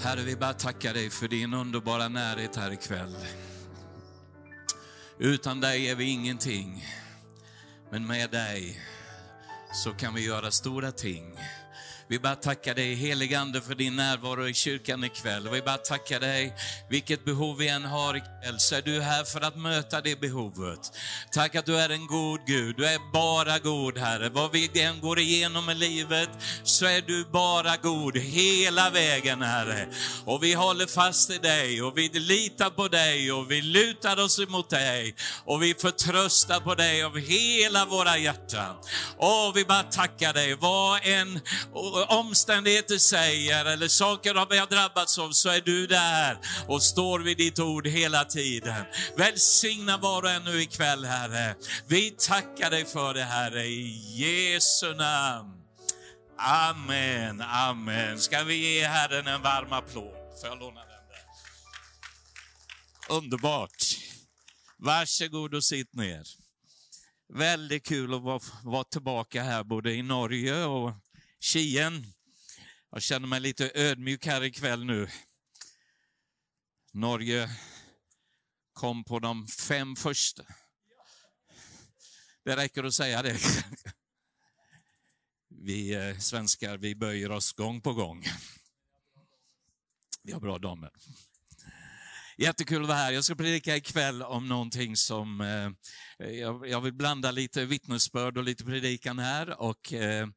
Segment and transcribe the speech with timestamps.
[0.00, 3.16] Herre, vi bara tackar dig för din underbara närhet här ikväll.
[5.18, 6.86] Utan dig är vi ingenting,
[7.90, 8.80] men med dig
[9.72, 11.38] så kan vi göra stora ting.
[12.08, 15.48] Vi bara tackar dig heligande för din närvaro i kyrkan ikväll.
[15.48, 16.54] Vi bara tackar dig,
[16.90, 20.80] vilket behov vi än har ikväll, så är du här för att möta det behovet.
[21.32, 24.28] Tack att du är en god Gud, du är bara god Herre.
[24.28, 26.28] Vad vi än går igenom i livet,
[26.64, 29.88] så är du bara god hela vägen Herre.
[30.24, 34.38] Och vi håller fast i dig och vi litar på dig och vi lutar oss
[34.38, 35.14] emot dig
[35.44, 38.76] och vi förtröstar på dig av hela våra hjärtan.
[39.16, 41.40] Och vi bara tackar dig, vad en
[41.94, 47.36] omständigheter säger eller saker vi har drabbats av så är du där och står vid
[47.36, 48.84] ditt ord hela tiden.
[49.16, 51.54] Välsigna var och en nu ikväll Herre.
[51.86, 55.60] Vi tackar dig för det Herre i Jesu namn.
[56.38, 58.18] Amen, amen.
[58.18, 60.40] Ska vi ge Herren en varm applåd?
[60.40, 61.24] Får jag låna den där?
[63.16, 63.96] Underbart.
[64.76, 66.26] Varsågod och sitt ner.
[67.32, 70.92] Väldigt kul att vara, vara tillbaka här både i Norge och
[71.44, 72.06] Kien.
[72.90, 75.08] Jag känner mig lite ödmjuk här ikväll nu.
[76.92, 77.50] Norge
[78.72, 80.44] kom på de fem första.
[82.44, 83.38] Det räcker att säga det.
[85.48, 88.24] Vi eh, svenskar, vi böjer oss gång på gång.
[90.22, 90.90] Vi har bra damer.
[92.38, 93.12] Jättekul att vara här.
[93.12, 95.66] Jag ska predika ikväll om någonting som, eh,
[96.26, 100.28] eh, jag, jag, vill blanda lite vittnesbörd och lite predikan här och eh,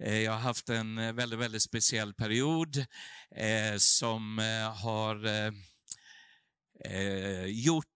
[0.00, 2.76] eh jag har haft en väldigt, väldigt speciell period
[3.36, 5.26] eh, som eh, har
[6.84, 7.86] eh, gjort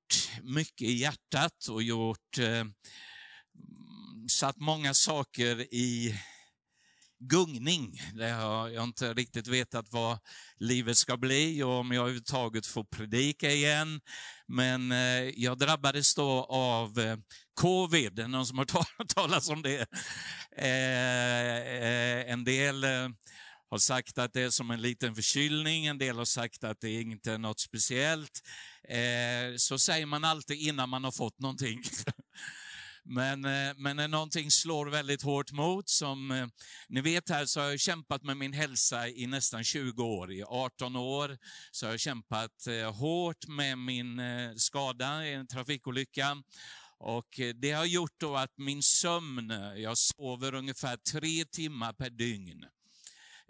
[0.43, 2.39] mycket i hjärtat och gjort,
[4.31, 6.15] satt många saker i
[7.21, 8.01] gungning.
[8.15, 10.19] Det har jag inte riktigt vetat vad
[10.59, 14.01] livet ska bli och om jag överhuvudtaget får predika igen.
[14.47, 17.17] Men eh, jag drabbades då av eh,
[18.19, 18.67] är någon som har
[18.99, 19.87] hört talas om det?
[20.57, 21.57] Eh,
[21.87, 22.85] eh, en del
[23.71, 26.93] har sagt att det är som en liten förkylning, en del har sagt att det
[26.93, 28.41] inte är något speciellt.
[29.57, 31.83] Så säger man alltid innan man har fått någonting.
[33.13, 36.47] Men, eh, men när någonting slår väldigt hårt mot, som eh,
[36.89, 40.33] ni vet här så har jag kämpat med min hälsa i nästan 20 år.
[40.33, 41.39] I 18 år
[41.71, 44.21] så har jag kämpat eh, hårt med min
[44.57, 46.43] skada i en trafikolycka.
[46.99, 52.65] Och det har gjort då att min sömn, jag sover ungefär tre timmar per dygn.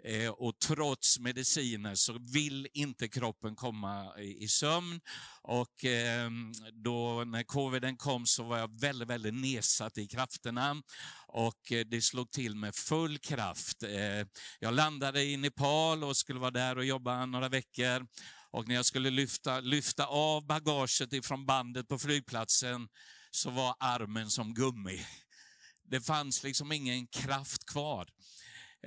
[0.03, 5.01] Eh, och trots mediciner så vill inte kroppen komma i sömn.
[5.41, 10.81] Och ehm, då när coviden kom så var jag väldigt, väldigt nedsatt i krafterna
[11.27, 13.83] och eh, det slog till med full kraft.
[13.83, 14.27] Eh,
[14.59, 18.07] jag landade i Nepal och skulle vara där och jobba några veckor.
[18.51, 22.87] Och när jag skulle lyfta, lyfta av bagaget ifrån bandet på flygplatsen
[23.31, 25.05] så var armen som gummi.
[25.83, 28.07] Det fanns liksom ingen kraft kvar.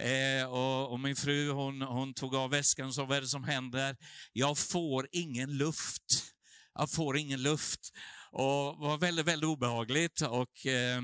[0.01, 3.29] Eh, och, och, min fru hon, hon tog av väskan och sa, vad är det
[3.29, 3.97] som händer?
[4.33, 6.25] Jag får ingen luft.
[6.75, 7.81] Jag får ingen luft.
[8.31, 10.21] Och det var väldigt, väldigt obehagligt.
[10.21, 11.03] Och, eh,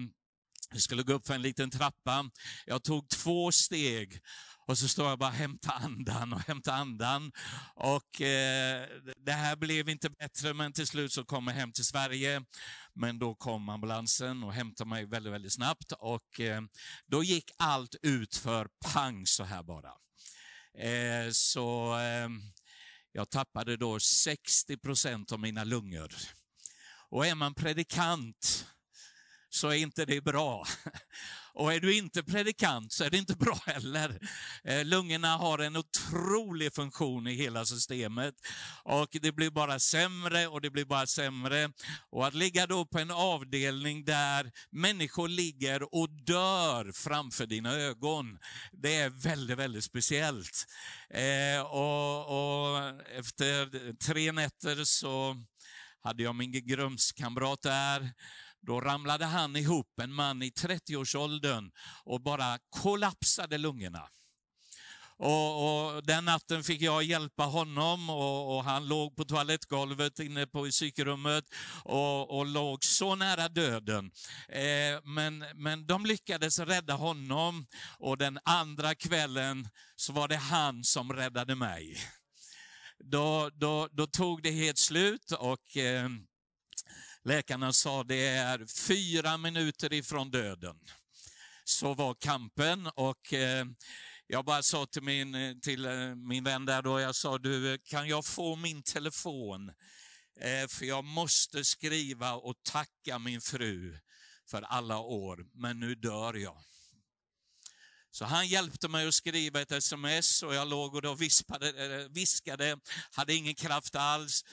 [0.72, 2.30] jag skulle gå upp för en liten trappa.
[2.66, 4.20] Jag tog två steg
[4.70, 7.32] och så står jag bara hämta andan och hämta andan.
[7.74, 11.84] Och eh, det här blev inte bättre, men till slut så kom jag hem till
[11.84, 12.42] Sverige.
[12.94, 16.62] Men då kom ambulansen och hämtade mig väldigt, väldigt snabbt och eh,
[17.06, 19.92] då gick allt ut för pang så här bara.
[20.78, 22.28] Eh, så eh,
[23.12, 26.14] jag tappade då 60 procent av mina lungor.
[27.08, 28.66] Och är man predikant
[29.50, 30.66] så är inte det bra.
[31.52, 34.18] Och är du inte predikant så är det inte bra heller.
[34.64, 38.34] Eh, lungorna har en otrolig funktion i hela systemet
[38.84, 41.72] och det blir bara sämre och det blir bara sämre.
[42.10, 48.38] Och att ligga då på en avdelning där människor ligger och dör framför dina ögon,
[48.72, 50.66] det är väldigt, väldigt speciellt.
[51.10, 52.78] Eh, och, och
[53.18, 55.36] efter tre nätter så
[56.02, 58.10] hade jag min grumskamrat där
[58.66, 61.70] då ramlade han ihop, en man i 30-årsåldern,
[62.04, 64.08] och bara kollapsade lungorna.
[65.22, 70.46] Och, och, Den natten fick jag hjälpa honom och, och han låg på toalettgolvet inne
[70.46, 71.44] på psykrummet
[71.84, 74.10] och, och låg så nära döden.
[74.48, 77.66] Eh, men, men de lyckades rädda honom
[77.98, 81.96] och den andra kvällen så var det han som räddade mig.
[82.98, 86.08] Då, då, då tog det helt slut och eh,
[87.24, 90.76] Läkarna sa det är fyra minuter ifrån döden.
[91.64, 93.66] Så var kampen och eh,
[94.26, 98.08] Jag bara sa till min, till eh, min vän där då, jag sa du, kan
[98.08, 99.68] jag få min telefon?
[100.40, 103.98] Eh, för jag måste skriva och tacka min fru
[104.50, 106.64] för alla år, men nu dör jag.
[108.10, 112.08] Så han hjälpte mig att skriva ett sms och jag låg och då vispade, eh,
[112.08, 112.78] viskade,
[113.10, 114.44] hade ingen kraft alls.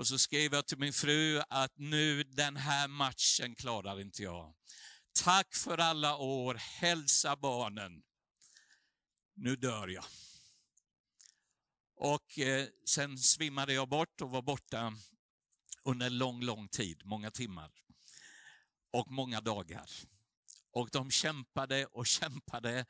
[0.00, 4.54] Och så skrev jag till min fru att nu den här matchen klarar inte jag.
[5.12, 8.02] Tack för alla år, hälsa barnen.
[9.34, 10.04] Nu dör jag.
[11.96, 14.92] Och eh, sen svimmade jag bort och var borta
[15.84, 17.70] under lång, lång tid, många timmar
[18.92, 19.90] och många dagar.
[20.72, 22.86] Och de kämpade och kämpade.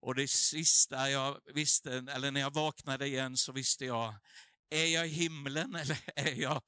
[0.00, 4.14] Och det sista jag visste, eller när jag vaknade igen så visste jag,
[4.70, 6.62] är jag i himlen eller är jag...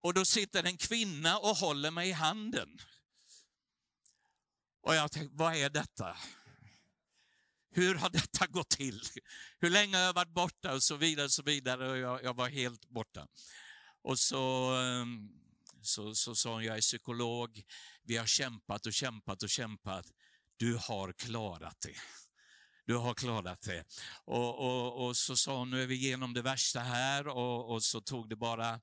[0.00, 2.78] Och då sitter en kvinna och håller mig i handen.
[4.82, 6.16] Och jag tänkte, vad är detta?
[7.70, 9.02] Hur har detta gått till?
[9.58, 10.74] Hur länge har jag varit borta?
[10.74, 11.90] Och så vidare, och så vidare.
[11.90, 13.26] Och jag, jag var helt borta.
[14.02, 15.30] Och så, ehm,
[15.82, 17.62] så, så sa hon, jag är psykolog.
[18.02, 20.06] Vi har kämpat och kämpat och kämpat.
[20.56, 21.96] Du har klarat det.
[22.86, 23.84] Du har klarat det.
[24.24, 27.82] Och, och, och så sa hon, nu är vi igenom det värsta här och, och
[27.82, 28.80] så tog det bara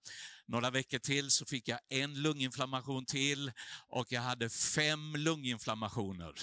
[0.47, 3.51] några veckor till så fick jag en lunginflammation till
[3.87, 6.33] och jag hade fem lunginflammationer.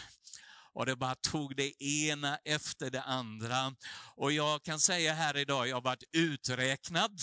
[0.73, 3.75] Och det bara tog det ena efter det andra.
[4.17, 7.21] Och jag kan säga här idag, jag har varit uträknad.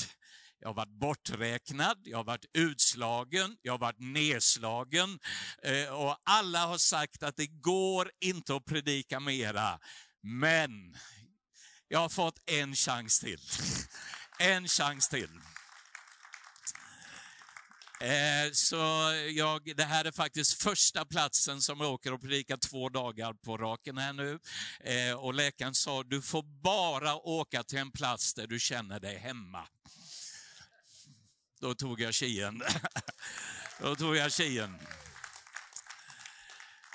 [0.63, 5.19] Jag har varit borträknad, jag har varit utslagen, jag har varit nedslagen.
[5.63, 9.79] Eh, och alla har sagt att det går inte att predika mera.
[10.23, 10.97] Men
[11.87, 13.39] jag har fått en chans till.
[14.39, 15.29] En chans till.
[18.01, 18.77] Eh, så
[19.35, 23.57] jag, det här är faktiskt första platsen som jag åker och predikar två dagar på
[23.57, 24.39] raken här nu.
[24.79, 29.17] Eh, och läkaren sa, du får bara åka till en plats där du känner dig
[29.17, 29.67] hemma.
[31.61, 32.63] Då tog jag tjejen.
[33.81, 34.79] Då tog jag tjejen.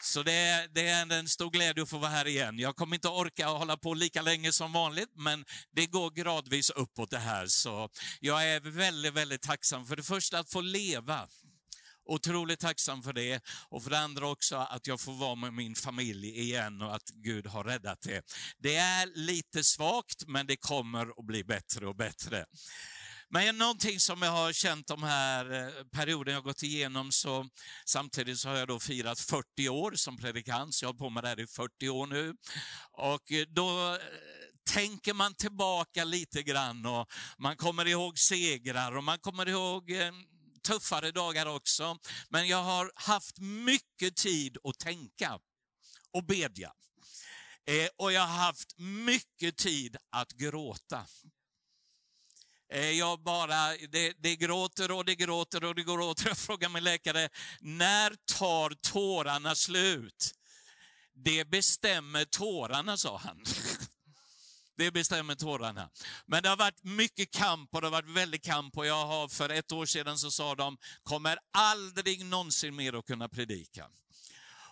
[0.08, 2.58] Så det är, det är en stor glädje att få vara här igen.
[2.58, 7.10] Jag kommer inte orka hålla på lika länge som vanligt, men det går gradvis uppåt
[7.10, 7.46] det här.
[7.46, 7.88] Så
[8.20, 11.28] jag är väldigt, väldigt tacksam för det första att få leva.
[12.04, 13.40] Otroligt tacksam för det.
[13.68, 17.10] Och för det andra också att jag får vara med min familj igen och att
[17.10, 18.22] Gud har räddat det.
[18.58, 22.44] Det är lite svagt, men det kommer att bli bättre och bättre.
[23.30, 27.48] Men någonting som jag har känt de här eh, perioden jag gått igenom, så
[27.84, 31.10] samtidigt så har jag då firat 40 år som predikant, så jag har hållit på
[31.10, 32.34] med det här i 40 år nu.
[32.92, 33.98] Och eh, då eh,
[34.70, 37.08] tänker man tillbaka lite grann och
[37.38, 39.92] man kommer ihåg segrar och man kommer ihåg
[40.66, 41.98] tuffare dagar också.
[42.28, 45.38] Men jag har haft mycket tid att tänka
[46.12, 46.72] och bedja.
[47.96, 51.06] Och jag har haft mycket tid att gråta.
[52.70, 56.28] Eh, jag bara, det, det gråter och det gråter och det gråter.
[56.28, 57.28] Jag frågar min läkare,
[57.60, 60.34] när tar tårarna slut?
[61.14, 63.44] Det bestämmer tårarna, sa han.
[64.76, 65.90] Det bestämmer tårarna.
[66.26, 69.28] Men det har varit mycket kamp och det har varit väldigt kamp och jag har
[69.28, 73.88] för ett år sedan så sa de, kommer aldrig någonsin mer att kunna predika.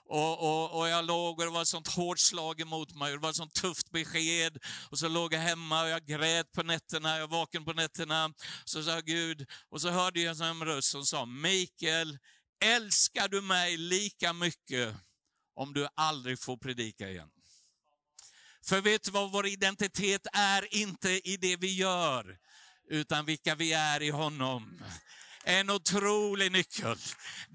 [0.09, 3.19] Och, och, och, jag låg och det var ett sånt hårt slag emot mig, det
[3.19, 4.59] var ett sånt tufft besked.
[4.91, 8.33] Och så låg jag hemma och jag grät på nätterna, jag var vaken på nätterna.
[8.65, 12.19] Så sa Gud, och så hörde jag en röst som sa, Mikael,
[12.65, 14.95] älskar du mig lika mycket
[15.55, 17.29] om du aldrig får predika igen?
[18.65, 20.75] För vet du vad vår identitet är?
[20.75, 22.39] Inte i det vi gör,
[22.89, 24.83] utan vilka vi är i honom
[25.47, 26.97] en otrolig nyckel.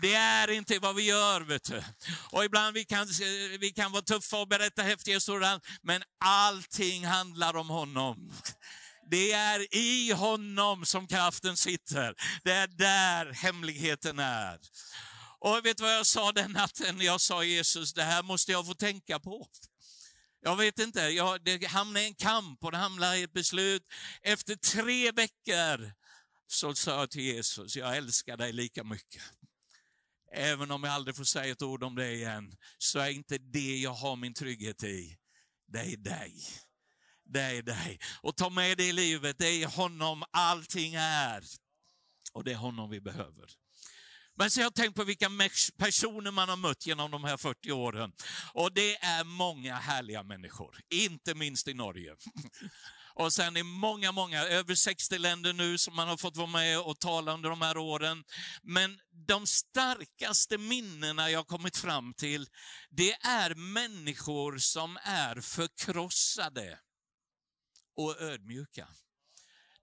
[0.01, 1.83] Det är inte vad vi gör, vet du.
[2.31, 3.07] Och ibland vi kan
[3.59, 8.33] vi kan vara tuffa och berätta häftiga historier, men allting handlar om honom.
[9.11, 12.15] Det är i honom som kraften sitter.
[12.43, 14.59] Det är där hemligheten är.
[15.39, 17.01] Och vet du vad jag sa den natten?
[17.01, 19.47] Jag sa Jesus, det här måste jag få tänka på.
[20.43, 23.83] Jag vet inte, jag, det hamnade i en kamp och det hamnade i ett beslut.
[24.21, 26.00] Efter tre veckor
[26.51, 29.21] så sa jag till Jesus, jag älskar dig lika mycket.
[30.33, 33.77] Även om jag aldrig får säga ett ord om det igen, så är inte det
[33.77, 35.17] jag har min trygghet i.
[35.67, 36.43] Det är dig.
[37.25, 37.99] Det är dig.
[38.21, 41.43] Och ta med det i livet, det är honom allting är.
[42.33, 43.49] Och det är honom vi behöver.
[44.35, 45.29] Men så jag har tänkt på vilka
[45.77, 48.11] personer man har mött genom de här 40 åren.
[48.53, 52.15] Och det är många härliga människor, inte minst i Norge.
[53.13, 56.79] Och sen i många, många, över 60 länder nu som man har fått vara med
[56.79, 58.23] och tala under de här åren.
[58.61, 62.47] Men de starkaste minnena jag kommit fram till,
[62.89, 66.79] det är människor som är förkrossade
[67.95, 68.87] och ödmjuka.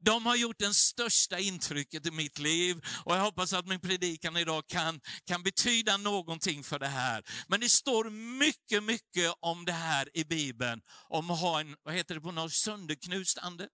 [0.00, 4.36] De har gjort det största intrycket i mitt liv och jag hoppas att min predikan
[4.36, 7.22] idag kan, kan betyda någonting för det här.
[7.48, 11.94] Men det står mycket, mycket om det här i Bibeln, om att ha en, vad
[11.94, 13.68] heter det på något, sönderknust ande?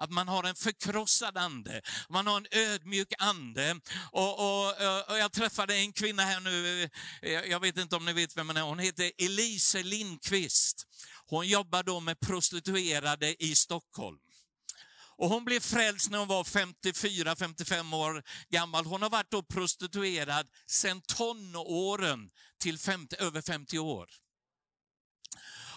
[0.00, 3.80] Att man har en förkrossad ande, man har en ödmjuk ande.
[4.12, 4.66] Och, och,
[5.10, 6.88] och, jag träffade en kvinna här nu,
[7.22, 10.86] jag vet inte om ni vet vem hon är, hon heter Elise Lindqvist.
[11.26, 14.18] Hon jobbar då med prostituerade i Stockholm.
[15.18, 18.86] Och hon blev frälst när hon var 54-55 år gammal.
[18.86, 24.08] Hon har varit då prostituerad sedan tonåren till 50, över 50 år.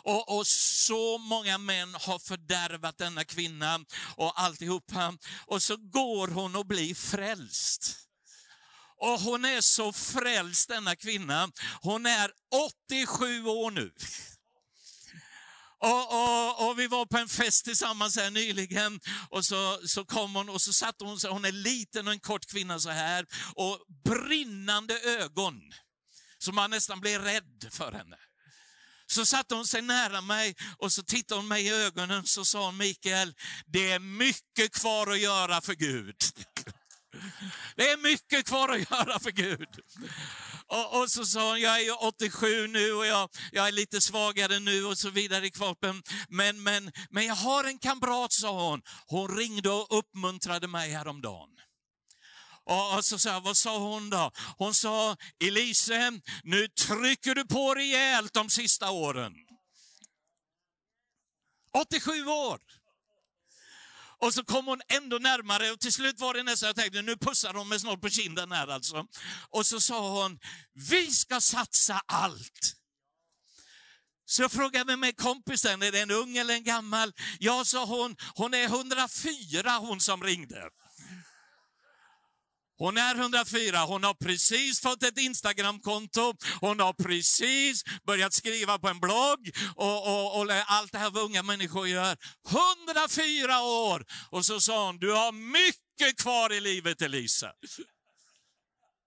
[0.04, 3.80] Och, och, så många män har fördärvat denna kvinna
[4.16, 5.18] och alltihopa.
[5.46, 7.98] Och så går hon och blir frälst.
[8.98, 11.52] Och hon är så frälst denna kvinna.
[11.82, 12.32] Hon är
[12.90, 13.92] 87 år nu.
[15.82, 20.36] Och, och, och, vi var på en fest tillsammans här nyligen och så, så kom
[20.36, 23.26] hon och så satt hon, så, hon är liten och en kort kvinna så här
[23.56, 25.56] och brinnande ögon.
[26.38, 28.18] Så man nästan blev rädd för henne.
[29.08, 32.66] Så satte hon sig nära mig och så tittade hon mig i ögonen så sa
[32.66, 33.34] hon, Mikael,
[33.66, 36.16] det är mycket kvar att göra för Gud.
[37.76, 39.80] Det är mycket kvar att göra för Gud.
[40.68, 44.60] Och, och, så sa hon, jag är 87 nu och jag, jag är lite svagare
[44.60, 46.04] nu och så vidare i kroppen.
[46.30, 48.82] Men, men, men jag har en kamrat, sa hon.
[49.08, 51.50] Hon ringde och uppmuntrade mig häromdagen.
[52.64, 54.32] Och så sa vad sa hon då?
[54.58, 56.12] Hon sa, Elise,
[56.44, 59.34] nu trycker du på rejält de sista åren.
[61.74, 62.60] 87 år.
[64.22, 67.18] Och så kom hon ändå närmare och till slut var det nästan, jag tänkte nu
[67.18, 69.06] pussar hon mig snart på kinden här alltså.
[69.50, 70.40] Och så sa hon,
[70.74, 72.76] vi ska satsa allt.
[74.26, 77.14] Så jag frågade med kompisen, är det en ung eller en gammal?
[77.40, 80.70] Ja, sa hon, hon är 104 hon som ringde.
[82.82, 88.88] Hon är 104, hon har precis fått ett Instagramkonto, hon har precis börjat skriva på
[88.88, 92.18] en blogg och, och, och allt det här vad unga människor gör.
[92.50, 94.06] 104 år!
[94.30, 97.52] Och så sa hon, du har mycket kvar i livet Elisa.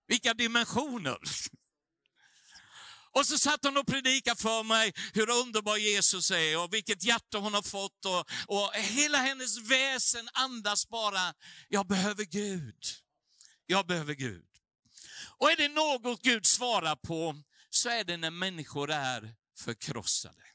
[0.08, 1.18] Vilka dimensioner!
[3.12, 7.38] Och så satt hon och predikade för mig hur underbar Jesus är och vilket hjärta
[7.38, 8.04] hon har fått.
[8.04, 11.34] Och, och hela hennes väsen andas bara,
[11.68, 13.03] jag behöver Gud.
[13.66, 14.46] Jag behöver Gud.
[15.38, 20.53] Och är det något Gud svarar på så är det när människor är förkrossade.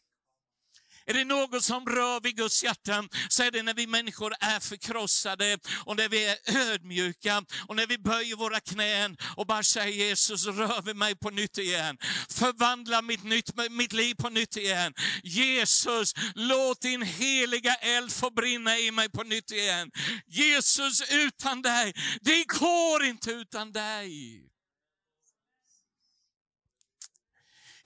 [1.09, 4.59] Är det något som rör vid Guds hjärta så är det när vi människor är
[4.59, 6.37] förkrossade och när vi är
[6.71, 11.29] ödmjuka och när vi böjer våra knän och bara säger Jesus, rör vid mig på
[11.29, 11.97] nytt igen.
[12.29, 14.93] Förvandla mitt, nytt, mitt liv på nytt igen.
[15.23, 19.91] Jesus, låt din heliga eld få brinna i mig på nytt igen.
[20.27, 24.48] Jesus, utan dig, det går inte utan dig.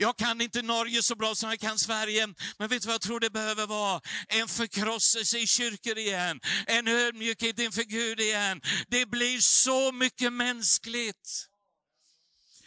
[0.03, 2.27] Jag kan inte Norge så bra som jag kan Sverige,
[2.59, 4.01] men vet du vad jag tror det behöver vara?
[4.27, 8.61] En förkrosselse i kyrkor igen, en ödmjukhet inför Gud igen.
[8.87, 11.52] Det blir så mycket mänskligt.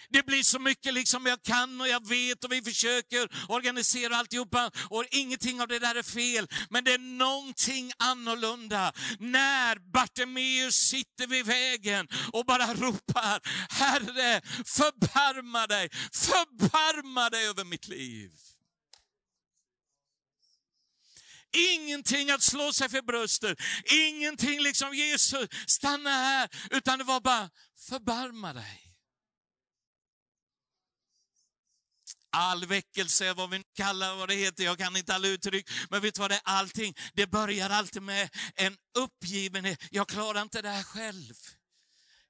[0.08, 4.70] Det blir så mycket liksom jag kan och jag vet och vi försöker organisera alltihopa
[4.90, 6.48] och ingenting av det där är fel.
[6.70, 15.66] Men det är någonting annorlunda när Bartimeus sitter vid vägen och bara ropar, Herre förbarma
[15.66, 18.30] dig, förbarma dig över mitt liv.
[21.52, 23.58] Ingenting att slå sig för bröstet,
[23.92, 27.50] ingenting liksom Jesus, stanna här, utan det var bara
[27.88, 28.85] förbarma dig.
[32.36, 36.14] All väckelse, vad vi kallar vad det heter, jag kan inte alla uttryck, men vet
[36.14, 36.40] du vad det är?
[36.44, 39.78] Allting, det börjar alltid med en uppgivenhet.
[39.90, 41.34] Jag klarar inte det här själv.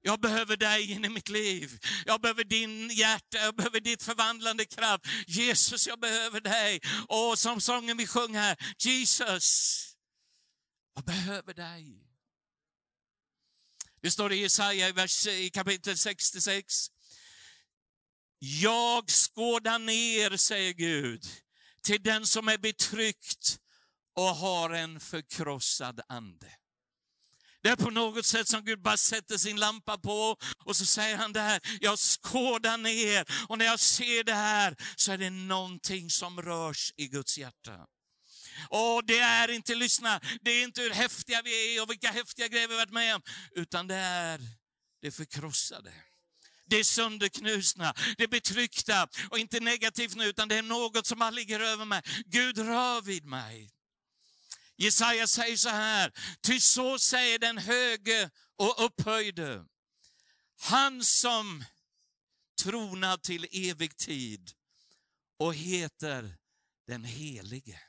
[0.01, 1.79] Jag behöver dig in i mitt liv.
[2.07, 5.05] Jag behöver din hjärta, jag behöver ditt förvandlande kraft.
[5.27, 6.81] Jesus, jag behöver dig.
[7.09, 9.83] Och som sången vi sjöng här, Jesus,
[10.95, 12.03] jag behöver dig.
[14.01, 16.91] Det står i Jesaja i, vers, i kapitel 66.
[18.38, 21.25] Jag skådar ner, säger Gud,
[21.83, 23.59] till den som är betryckt
[24.16, 26.47] och har en förkrossad ande.
[27.62, 31.16] Det är på något sätt som Gud bara sätter sin lampa på och så säger
[31.16, 35.31] han det här, jag skådar ner och när jag ser det här så är det
[35.31, 37.87] någonting som rörs i Guds hjärta.
[38.69, 42.49] Och det är inte, lyssna, det är inte hur häftiga vi är och vilka häftiga
[42.49, 44.40] grejer vi varit med om, utan det är
[45.02, 45.93] det förkrossade.
[46.66, 51.18] Det är sönderknusna, det är betryckta och inte negativt nu, utan det är något som
[51.18, 52.02] bara ligger över mig.
[52.26, 53.70] Gud rör vid mig.
[54.76, 59.66] Jesaja säger så här, ty så säger den höge och upphöjde,
[60.61, 61.64] han som
[62.62, 64.52] tronar till evig tid
[65.37, 66.37] och heter
[66.87, 67.80] den helige.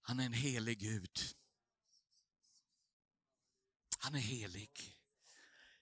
[0.00, 1.20] Han är en helig Gud.
[3.98, 4.95] Han är helig.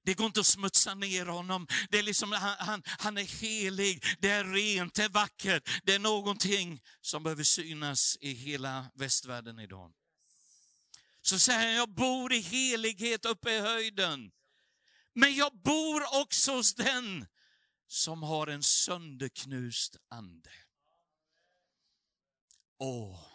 [0.05, 1.67] Det går inte att smutsa ner honom.
[1.91, 5.69] Det är liksom, han, han, han, är helig, det är rent, det är vackert.
[5.85, 9.93] Det är någonting som behöver synas i hela västvärlden idag.
[11.23, 14.31] Så säger han, jag bor i helighet uppe i höjden.
[15.15, 17.27] Men jag bor också hos den
[17.87, 20.51] som har en sönderknust ande.
[22.79, 23.34] Åh,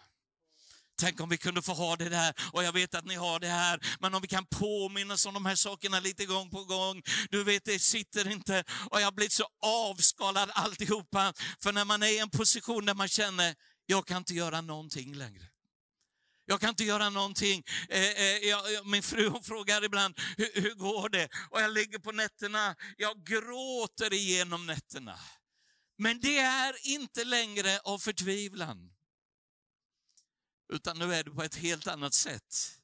[1.00, 3.48] Tänk om vi kunde få ha det där, och jag vet att ni har det
[3.48, 7.02] här, men om vi kan påminnas om de här sakerna lite gång på gång.
[7.30, 11.32] Du vet, det sitter inte, och jag har blivit så avskalad alltihopa.
[11.62, 13.54] För när man är i en position där man känner,
[13.86, 15.44] jag kan inte göra någonting längre.
[16.46, 17.62] Jag kan inte göra någonting.
[17.88, 21.28] Eh, eh, jag, min fru hon frågar ibland, hur, hur går det?
[21.50, 25.18] Och jag ligger på nätterna, jag gråter igenom nätterna.
[25.98, 28.90] Men det är inte längre av förtvivlan.
[30.72, 32.80] Utan nu är det på ett helt annat sätt.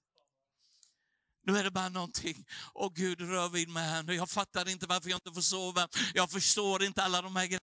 [1.47, 4.15] Nu är det bara någonting, åh Gud rör vid mig här nu.
[4.15, 5.89] Jag fattar inte varför jag inte får sova.
[6.15, 7.63] Jag förstår inte alla de här grejerna.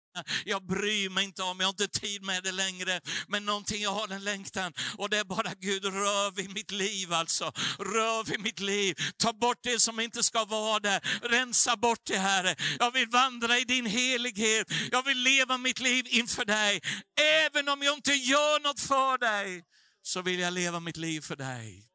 [0.44, 3.00] Jag bryr mig inte om, jag har inte tid med det längre.
[3.28, 4.72] Men någonting, jag har en längtan.
[4.96, 7.52] Och det är bara Gud, rör vid mitt liv alltså.
[7.78, 8.94] Rör vid mitt liv.
[9.16, 11.00] Ta bort det som inte ska vara där.
[11.22, 12.56] Rensa bort det Herre.
[12.78, 14.66] Jag vill vandra i din helighet.
[14.90, 16.80] Jag vill leva mitt liv inför dig.
[17.20, 19.64] Även om jag inte gör något för dig
[20.08, 21.90] så vill jag leva mitt liv för dig.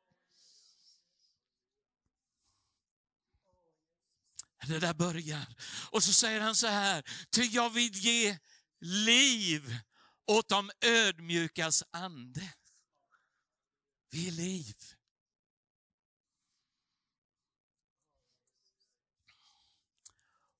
[4.67, 5.55] Det där börjar.
[5.91, 8.39] Och så säger han så här, ty jag vill ge
[8.79, 9.77] liv
[10.25, 12.53] åt de ödmjukas ande.
[14.09, 14.75] Vi är liv.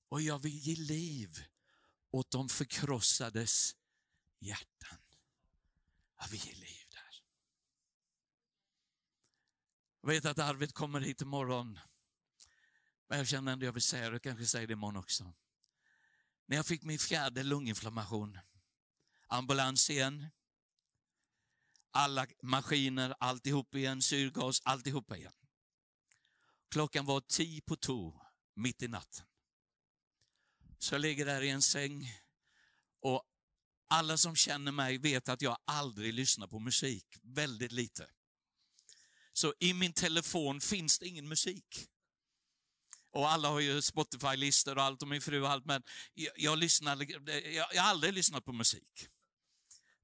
[0.10, 1.46] Och jag vill ge liv
[2.12, 3.76] åt de förkrossades
[4.40, 4.98] hjärtan.
[6.18, 6.83] Ja, vi ger liv.
[10.06, 11.80] Jag vet att Arvid kommer hit imorgon.
[13.10, 15.34] Men jag känner ändå jag vill säga det, jag kanske säger det imorgon också.
[16.46, 18.40] När jag fick min fjärde lunginflammation,
[19.28, 20.28] ambulans igen,
[21.92, 25.34] alla maskiner, alltihop igen, syrgas, alltihop igen.
[26.72, 28.14] Klockan var tio på to,
[28.56, 29.26] mitt i natten.
[30.80, 32.12] Så jag ligger där i en säng
[33.02, 33.24] och
[33.88, 38.10] alla som känner mig vet att jag aldrig lyssnar på musik, väldigt lite.
[39.34, 41.88] Så i min telefon finns det ingen musik.
[43.12, 46.58] Och alla har ju Spotify-listor och allt och min fru och allt, men jag, jag,
[46.58, 46.98] lyssnar,
[47.54, 49.08] jag, jag har aldrig lyssnat på musik.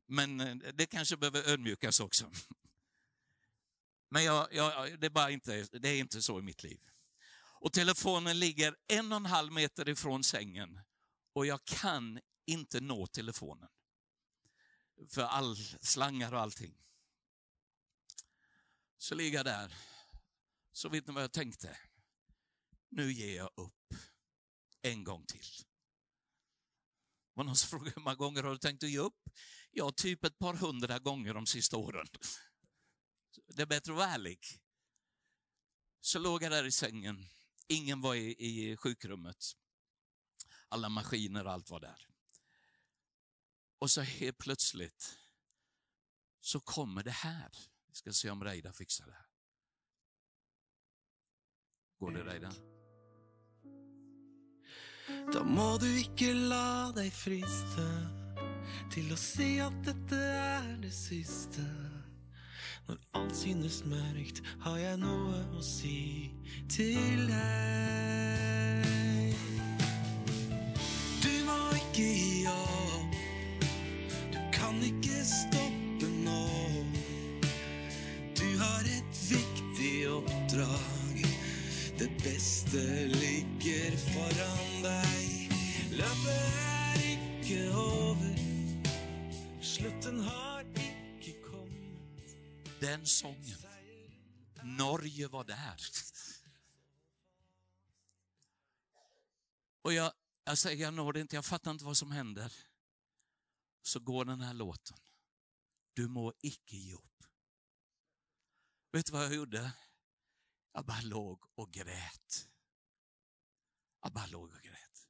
[0.07, 2.31] Men eh, det kanske behöver ödmjukas också.
[4.11, 6.79] Men jag, jag, det, är bara inte, det är inte så i mitt liv.
[7.61, 10.79] Och telefonen ligger en och en halv meter ifrån sängen
[11.33, 13.69] och jag kan inte nå telefonen.
[15.09, 16.75] För all slangar och allting.
[19.01, 19.75] Så ligger jag där.
[20.71, 21.77] Så vet ni vad jag tänkte?
[22.89, 23.93] Nu ger jag upp.
[24.81, 25.45] En gång till.
[27.33, 29.29] var någon som frågade hur många gånger har du tänkt att ge upp?
[29.71, 32.07] Ja, typ ett par hundra gånger de sista åren.
[33.47, 34.39] Det är bättre att vara ärlig.
[36.01, 37.25] Så låg jag där i sängen.
[37.67, 39.45] Ingen var i, i sjukrummet.
[40.69, 42.07] Alla maskiner och allt var där.
[43.79, 45.17] Och så helt plötsligt
[46.41, 47.68] så kommer det här.
[47.89, 49.25] Vi ska se om Reidar fixar det här.
[51.99, 52.53] Går det, Reidar?
[55.33, 57.85] Da må du ikke la deg friste
[58.93, 61.65] til å si at dette er det siste.
[62.87, 66.31] Når alt synes mørkt, har jeg noe å si
[66.69, 68.98] til deg.
[82.69, 85.53] Beste ligger foran deg.
[85.97, 88.35] Løpet er ikke over,
[89.61, 92.35] slutten har ikke kommet.
[92.81, 93.57] Den sången.
[94.63, 95.81] Norge var där.
[99.81, 102.53] Och jag, jag säger, jag når det inte, jag fattar inte vad som händer.
[103.81, 104.97] så går den här låten.
[105.93, 107.23] Du må icke ge upp.
[108.91, 109.71] Vet du vad jag gjorde?
[110.73, 112.49] Jag bara låg och grät.
[114.01, 115.07] Jag bara låg och grät.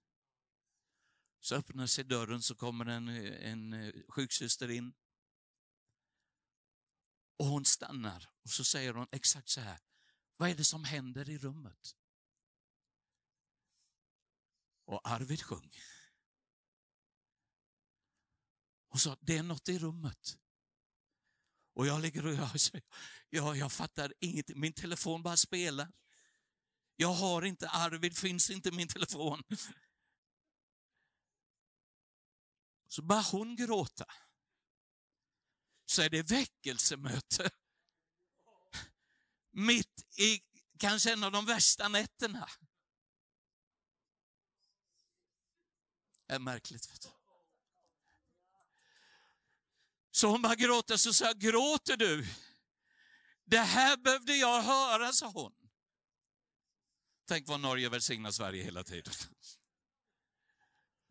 [1.39, 4.93] Så öppnar sig dörren så kommer en, en eh, sjuksyster in.
[7.37, 9.79] Och hon stannar och så säger hon exakt så här.
[10.37, 11.95] Vad är det som händer i rummet?
[14.85, 15.71] Och Arvid sjöng.
[18.89, 20.39] Hon sa, det är något i rummet.
[21.73, 22.49] Och jag ligger och jag,
[23.29, 24.59] jag, jag fattar ingenting.
[24.59, 25.91] Min telefon bara spelar.
[27.01, 29.43] Jag har inte, Arvid finns inte i min telefon.
[32.87, 34.05] Så bara hon gråta.
[35.85, 37.49] Så är det väckelsemöte.
[39.51, 40.41] Mitt i
[40.79, 42.49] kanske en av de värsta nätterna.
[46.27, 46.91] Det är märkligt.
[46.91, 47.09] Vet du.
[50.11, 52.27] Så hon bara gråter, så sa jag, gråter du?
[53.45, 55.58] Det här behövde jag höra, sa hon.
[57.29, 59.13] Tänk vad Norge välsignar Sverige hela tiden.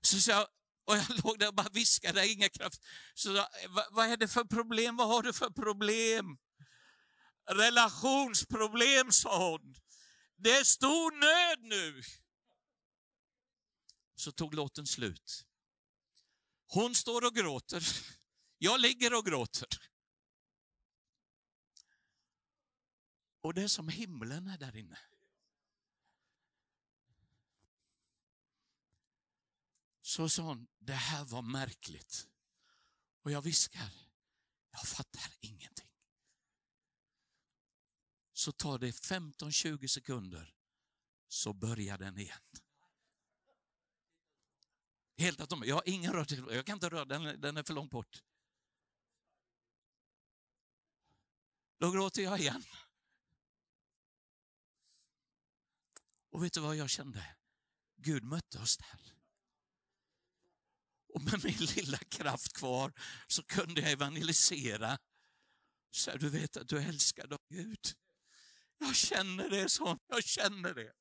[0.00, 0.48] Så sa jag,
[0.85, 2.83] och jag låg där och bara viskade, inga kraft.
[3.14, 4.96] Så sa vad, vad är det för problem?
[4.96, 6.38] Vad har du för problem?
[7.50, 9.74] Relationsproblem, sa hon.
[10.37, 12.02] Det är stor nöd nu.
[14.14, 15.46] Så tog låten slut.
[16.66, 17.83] Hon står och gråter.
[18.59, 19.68] Jag ligger och gråter.
[23.40, 24.98] Och det är som himlen är där inne.
[30.09, 32.29] Så sa hon, det här var märkligt.
[33.23, 33.92] Och jag viskar,
[34.71, 35.90] jag fattar ingenting.
[38.33, 40.55] Så tar det 15-20 sekunder
[41.29, 42.40] så börjar den igen.
[45.16, 47.90] Helt att jag har ingen rör, jag kan inte röra den, den är för långt
[47.90, 48.23] bort.
[51.79, 52.64] Då gråter jag igen.
[56.31, 57.37] Och vet du vad jag kände?
[57.97, 59.17] Gud mötte oss där.
[61.18, 62.92] Och med min lilla kraft kvar
[63.26, 64.98] så kunde jag evangelisera.
[65.90, 67.94] Så du vet att du är älskad av Gud.
[68.78, 70.92] Jag känner det så, jag känner det.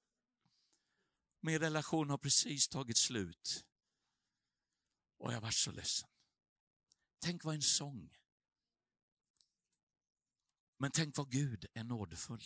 [1.41, 3.65] Min relation har precis tagit slut.
[5.17, 6.09] Och jag var så ledsen.
[7.19, 8.09] Tänk vad en sång
[10.79, 12.43] men tänk vad Gud är nådefull.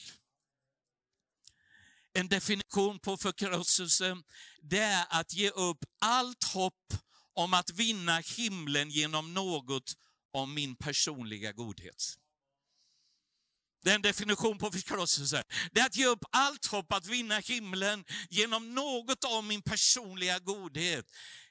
[2.14, 4.22] En definition på förkrosselse,
[4.62, 6.94] det är att ge upp allt hopp
[7.44, 9.94] om att vinna himlen genom något
[10.34, 12.18] av min personliga godhet.
[13.84, 15.44] Det är en definition på förkrosselse.
[15.72, 20.40] Det är att ge upp allt hopp att vinna himlen genom något av min personliga
[20.40, 21.06] godhet.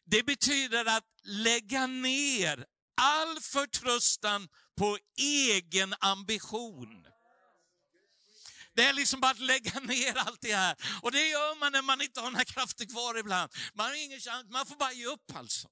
[0.05, 2.65] Det betyder att lägga ner
[2.97, 7.07] all förtröstan på egen ambition.
[8.81, 10.77] Det är liksom bara att lägga ner allt det här.
[11.03, 13.53] Och det gör man när man inte har några krafter kvar ibland.
[13.75, 15.69] Man har ingen chans, man får bara ge upp alltså.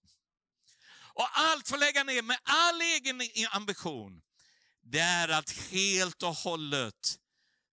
[1.15, 4.23] Och allt får lägga ner med all egen ambition.
[4.83, 7.19] Det är att helt och hållet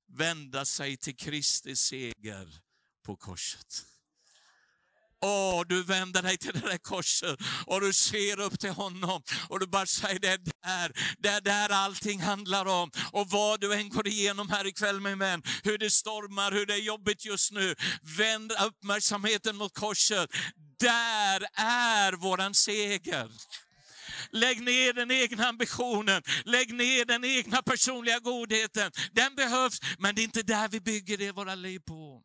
[0.07, 2.61] vända sig till Kristi seger
[3.05, 3.85] på korset.
[5.25, 9.59] Åh, du vänder dig till det där korset och du ser upp till honom och
[9.59, 12.91] du bara säger det är där, det är där allting handlar om.
[13.11, 16.73] Och vad du än går igenom här ikväll min vän, hur det stormar, hur det
[16.73, 17.75] är jobbigt just nu,
[18.17, 20.29] vänd uppmärksamheten mot korset.
[20.79, 23.29] Där är våran seger.
[24.31, 28.91] Lägg ner den egna ambitionen, lägg ner den egna personliga godheten.
[29.11, 32.21] Den behövs, men det är inte där vi bygger det våra liv på.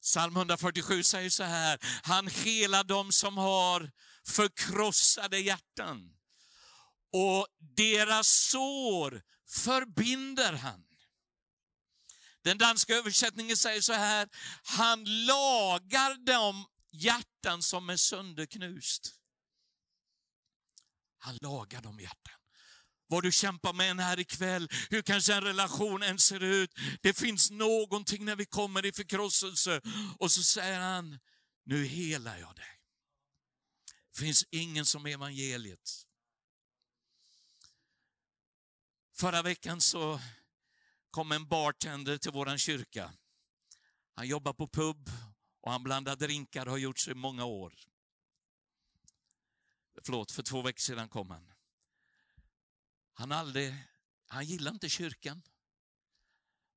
[0.00, 3.90] Psalm 147 säger så här, han helar dem som har
[4.26, 6.16] förkrossade hjärtan.
[7.12, 10.84] Och deras sår förbinder han.
[12.42, 14.28] Den danska översättningen säger så här,
[14.62, 19.14] han lagar de hjärtan som är sönderknust.
[21.18, 22.39] Han lagar de hjärtan
[23.10, 26.70] vad du kämpar med här ikväll, hur kanske en relation än ser ut.
[27.02, 29.80] Det finns någonting när vi kommer i förkrosselse
[30.18, 31.18] och så säger han,
[31.64, 32.80] nu helar jag dig.
[34.12, 36.06] Det finns ingen som evangeliet.
[39.16, 40.20] Förra veckan så
[41.10, 43.12] kom en bartender till vår kyrka.
[44.14, 45.10] Han jobbar på pub
[45.60, 47.74] och han blandar drinkar och har gjort så i många år.
[50.04, 51.49] Förlåt, för två veckor sedan kom han.
[53.20, 53.74] Han, aldrig,
[54.26, 55.42] han gillar inte kyrkan.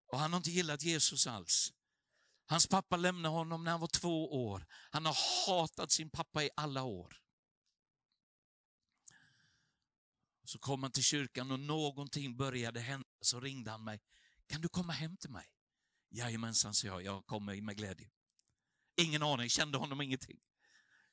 [0.07, 1.73] Och han har inte gillat Jesus alls.
[2.45, 4.65] Hans pappa lämnade honom när han var två år.
[4.71, 7.21] Han har hatat sin pappa i alla år.
[10.43, 14.01] Så kom han till kyrkan och någonting började hända, så ringde han mig.
[14.47, 15.47] Kan du komma hem till mig?
[16.09, 18.11] Jajamensan, sa jag, jag kommer med glädje.
[18.95, 20.39] Ingen aning, kände honom ingenting.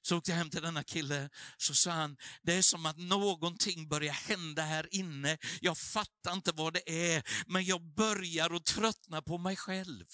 [0.03, 3.89] Så åkte jag hem till denna kille, så sa han, det är som att någonting
[3.89, 5.39] börjar hända här inne.
[5.61, 10.05] Jag fattar inte vad det är, men jag börjar att tröttna på mig själv.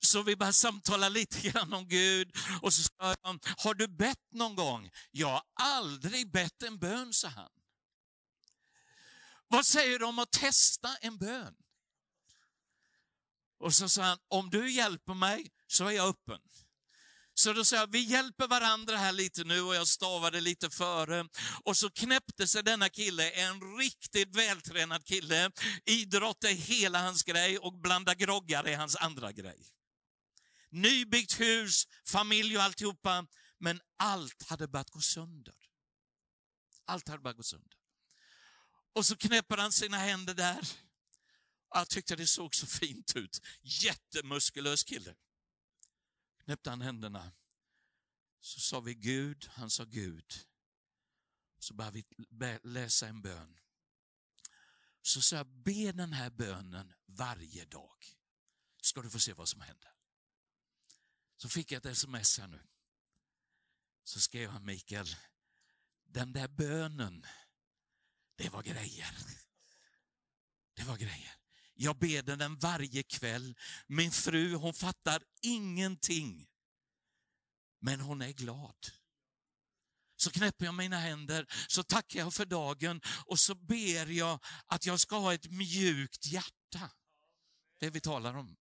[0.00, 4.32] Så vi började samtala lite grann om Gud och så sa jag, har du bett
[4.32, 4.90] någon gång?
[5.10, 7.50] Jag har aldrig bett en bön, sa han.
[9.48, 11.54] Vad säger du om att testa en bön?
[13.58, 16.40] Och så sa han, om du hjälper mig så är jag öppen.
[17.38, 21.28] Så då sa jag, vi hjälper varandra här lite nu och jag stavade lite före.
[21.64, 25.50] Och så knäppte sig denna kille, en riktigt vältränad kille.
[25.84, 29.66] Idrott är hela hans grej och blanda groggar är hans andra grej.
[30.70, 33.26] Nybyggt hus, familj och alltihopa.
[33.58, 35.54] Men allt hade börjat gå sönder.
[36.84, 37.78] Allt hade börjat gå sönder.
[38.94, 40.68] Och så knäpper han sina händer där.
[41.74, 43.40] Jag tyckte det såg så fint ut.
[43.62, 45.14] Jättemuskulös kille.
[46.46, 47.32] Knäppte han händerna.
[48.40, 50.34] Så sa vi Gud, han sa Gud.
[51.58, 53.58] Så började vi läsa en bön.
[55.02, 58.04] Så sa jag, be den här bönen varje dag.
[58.82, 59.92] Ska du få se vad som händer.
[61.36, 62.66] Så fick jag ett sms här nu.
[64.04, 65.16] Så skrev han Mikael,
[66.04, 67.26] den där bönen,
[68.36, 69.16] det var grejer.
[70.74, 71.36] Det var grejer.
[71.78, 73.56] Jag ber den varje kväll.
[73.86, 76.46] Min fru, hon fattar ingenting.
[77.80, 78.76] Men hon är glad.
[80.16, 84.86] Så knäpper jag mina händer, så tackar jag för dagen och så ber jag att
[84.86, 86.90] jag ska ha ett mjukt hjärta.
[87.78, 88.56] Det vi talar om.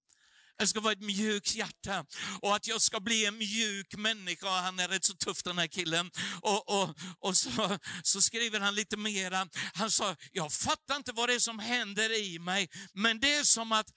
[0.58, 2.06] Jag ska vara ett mjukt hjärta
[2.41, 4.62] och att jag ska bli en mjuk människa.
[4.62, 6.12] Han är rätt så tuff den här killen.
[6.41, 9.48] Och, och, och så, så skriver han lite mera.
[9.74, 13.44] Han sa, jag fattar inte vad det är som händer i mig, men det är
[13.44, 13.88] som att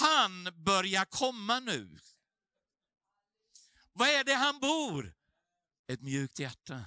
[0.00, 1.98] han börjar komma nu.
[3.92, 5.14] Vad är det han bor?
[5.88, 6.84] Ett mjukt hjärta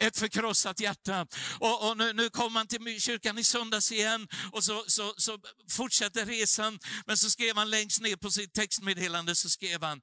[0.00, 1.26] ett förkrossat hjärta.
[1.58, 5.38] Och, och nu, nu kom han till kyrkan i söndags igen och så, så, så
[5.70, 6.78] fortsätter resan.
[7.06, 10.00] Men så skrev han längst ner på sitt textmeddelande, så skrev han,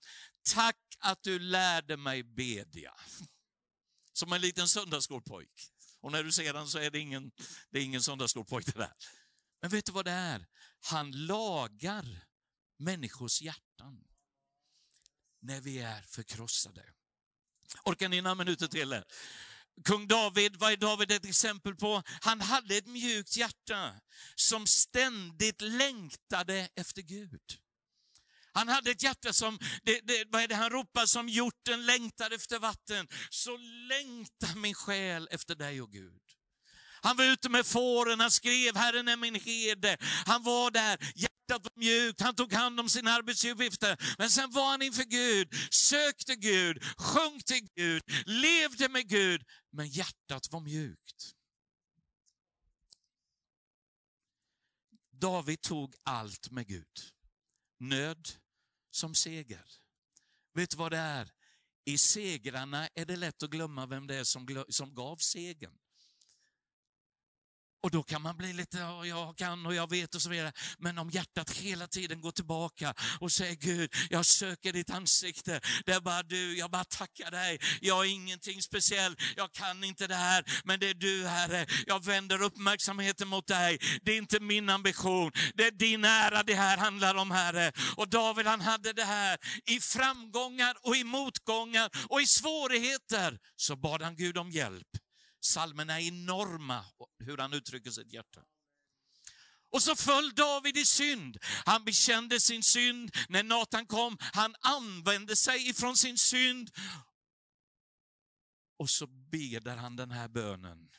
[0.53, 2.93] tack att du lärde mig bedja.
[4.13, 5.71] Som en liten söndagsskolpojk.
[6.01, 7.31] Och när du ser den så är det ingen,
[7.71, 8.93] det är ingen söndagsskolpojk det där.
[9.61, 10.45] Men vet du vad det är?
[10.79, 12.05] Han lagar
[12.79, 14.03] människors hjärtan
[15.41, 16.85] när vi är förkrossade.
[17.85, 19.01] Orkar ni några minuter till?
[19.85, 22.03] Kung David, vad är David ett exempel på?
[22.21, 23.91] Han hade ett mjukt hjärta
[24.35, 27.41] som ständigt längtade efter Gud.
[28.53, 32.31] Han hade ett hjärta som, det, det, vad är det han ropar, som hjorten längtar
[32.31, 33.07] efter vatten.
[33.29, 33.57] Så
[33.89, 36.21] längtar min själ efter dig, och Gud.
[37.01, 39.97] Han var ute med fåren, han skrev Herren är min herde.
[40.01, 40.97] Han var där,
[41.47, 44.15] hjärtat var mjukt, han tog hand om sina arbetsuppgifter.
[44.17, 49.43] Men sen var han inför Gud, sökte Gud, sjöng till Gud, levde med Gud.
[49.71, 51.33] Men hjärtat var mjukt.
[55.11, 57.11] David tog allt med Gud.
[57.79, 58.29] Nöd
[58.91, 59.65] som seger.
[60.53, 61.31] Vet du vad det är?
[61.85, 65.77] I segrarna är det lätt att glömma vem det är som, som gav segern.
[67.83, 70.51] Och då kan man bli lite, ja, jag kan och jag vet och så vidare.
[70.77, 75.61] Men om hjärtat hela tiden går tillbaka och säger Gud, jag söker ditt ansikte.
[75.85, 77.59] Det är bara du, jag bara tackar dig.
[77.81, 80.43] Jag är ingenting speciellt, jag kan inte det här.
[80.63, 83.79] Men det är du Herre, jag vänder uppmärksamheten mot dig.
[84.01, 87.71] Det är inte min ambition, det är din ära det här handlar om Herre.
[87.95, 93.39] Och David han hade det här i framgångar och i motgångar och i svårigheter.
[93.55, 94.87] Så bad han Gud om hjälp.
[95.47, 96.85] Salmerna är enorma,
[97.19, 98.45] hur han uttrycker sitt hjärta.
[99.69, 101.37] Och så föll David i synd.
[101.65, 104.17] Han bekände sin synd när Natan kom.
[104.19, 106.71] Han använde sig ifrån sin synd.
[108.77, 110.91] Och så beder han den här bönen.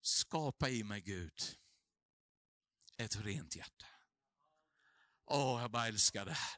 [0.00, 1.58] Skapa i mig Gud
[2.96, 3.97] ett rent hjärta.
[5.30, 6.56] Åh, oh, jag bara älskar det här.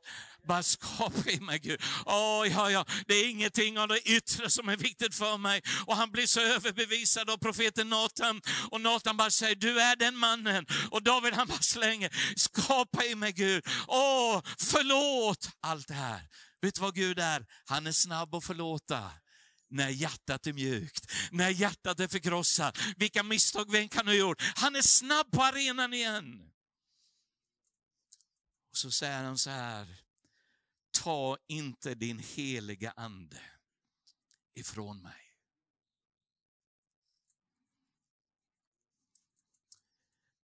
[0.49, 1.83] Bara skapa i mig Gud.
[2.07, 5.63] Åh, oh, ja, ja, det är ingenting av det yttre som är viktigt för mig.
[5.87, 8.41] Och han blir så överbevisad av profeten Nathan.
[8.71, 10.67] Och Nathan bara säger, du är den mannen.
[10.91, 13.65] Och David han bara slänger, skapa i mig Gud.
[13.89, 16.21] Åh, oh, förlåt allt det här.
[16.63, 17.47] Vet du vad Gud är?
[17.65, 19.11] Han är snabb att förlåta
[19.71, 22.79] när hjärtat är mjukt, när hjärtat är förkrossat.
[22.97, 24.43] Vilka misstag vi än kan ha gjort.
[24.55, 26.50] Han är snabb på arenan igen
[28.81, 30.03] så säger han så här,
[30.91, 33.43] ta inte din heliga ande
[34.55, 35.35] ifrån mig.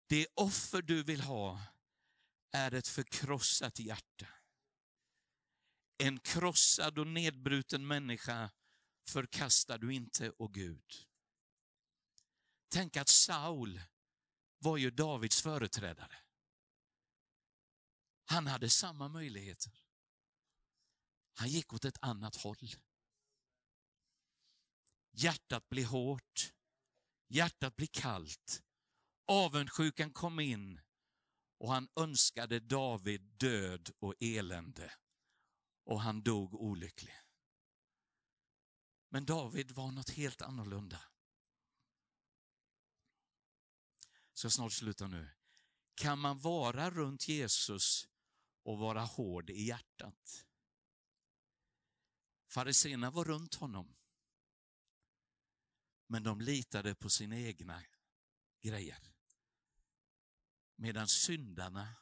[0.06, 1.60] Det offer du vill ha
[2.52, 4.26] är ett förkrossat hjärta.
[5.98, 8.50] En krossad och nedbruten människa
[9.08, 11.06] förkastar du inte, och Gud.
[12.68, 13.80] Tänk att Saul
[14.58, 16.23] var ju Davids företrädare.
[18.24, 19.72] Han hade samma möjligheter.
[21.34, 22.74] Han gick åt ett annat håll.
[25.10, 26.52] Hjärtat blev hårt,
[27.28, 28.62] hjärtat blev kallt.
[29.26, 30.80] Avundsjukan kom in
[31.58, 34.94] och han önskade David död och elände.
[35.84, 37.14] Och han dog olycklig.
[39.08, 41.00] Men David var något helt annorlunda.
[44.32, 45.30] Så ska snart sluta nu.
[45.94, 48.08] Kan man vara runt Jesus
[48.64, 50.46] och vara hård i hjärtat?
[52.46, 53.96] Fariséerna var runt honom.
[56.06, 57.82] Men de litade på sina egna
[58.62, 59.14] grejer.
[60.76, 61.96] Medan syndarna,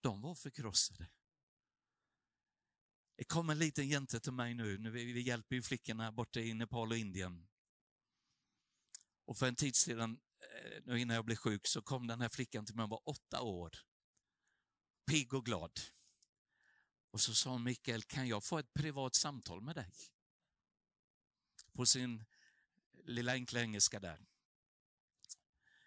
[0.00, 1.10] de var förkrossade.
[3.16, 6.54] Det kom en liten jänta till mig nu, nu vi hjälper ju flickorna borta i
[6.54, 7.48] Nepal och Indien.
[9.24, 12.28] Och för en tid sedan, eh, nu innan jag blev sjuk, så kom den här
[12.28, 13.72] flickan till mig, hon var åtta år.
[15.04, 15.80] Pigg och glad.
[17.10, 19.92] Och så sa hon, Mikael, kan jag få ett privat samtal med dig?
[21.72, 22.24] På sin
[23.04, 24.26] lilla enkla engelska där.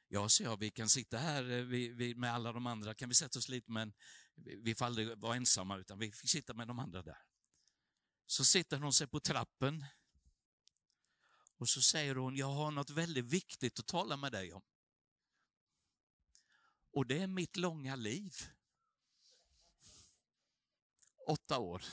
[0.08, 3.10] Ja, så jag, vi kan sitta här eh, vi, vi, med alla de andra, kan
[3.10, 3.94] vi sätta oss lite, men
[4.36, 7.18] vi får aldrig vara ensamma, utan vi fick sitta med de andra där.
[8.26, 9.86] Så sitter hon sig på trappen
[11.58, 14.64] och så säger hon, jag har något väldigt viktigt att tala med dig om.
[16.92, 18.34] Och det är mitt långa liv.
[21.28, 21.84] Åtta år.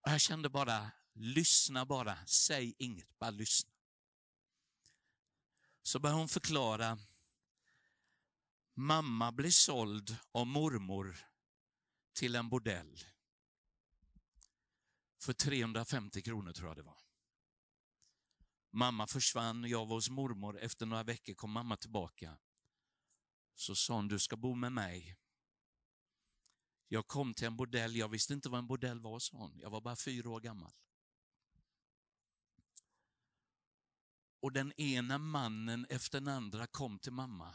[0.00, 3.76] Och jag kände bara, lyssna bara, säg inget, bara lyssna
[5.86, 6.98] så började hon förklara.
[8.74, 11.16] Mamma blev såld av mormor
[12.12, 13.04] till en bordell.
[15.18, 17.00] För 350 kronor tror jag det var.
[18.70, 20.58] Mamma försvann, jag var hos mormor.
[20.58, 22.38] Efter några veckor kom mamma tillbaka.
[23.54, 25.16] Så sa hon, du ska bo med mig.
[26.88, 29.58] Jag kom till en bordell, jag visste inte vad en bordell var, sa hon.
[29.58, 30.72] Jag var bara fyra år gammal.
[34.40, 37.54] Och den ena mannen efter den andra kom till mamma.